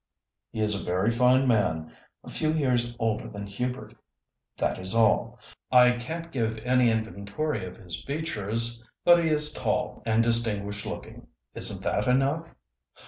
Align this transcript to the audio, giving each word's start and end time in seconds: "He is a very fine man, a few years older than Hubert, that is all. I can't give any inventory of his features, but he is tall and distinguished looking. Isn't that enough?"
"He 0.51 0.61
is 0.61 0.73
a 0.73 0.83
very 0.83 1.11
fine 1.11 1.47
man, 1.47 1.95
a 2.23 2.29
few 2.31 2.51
years 2.51 2.95
older 2.97 3.27
than 3.27 3.45
Hubert, 3.45 3.93
that 4.57 4.79
is 4.79 4.95
all. 4.95 5.37
I 5.71 5.91
can't 5.91 6.31
give 6.31 6.57
any 6.65 6.89
inventory 6.89 7.65
of 7.67 7.77
his 7.77 8.03
features, 8.03 8.83
but 9.05 9.23
he 9.23 9.29
is 9.29 9.53
tall 9.53 10.01
and 10.07 10.23
distinguished 10.23 10.87
looking. 10.87 11.27
Isn't 11.53 11.83
that 11.83 12.07
enough?" 12.07 12.47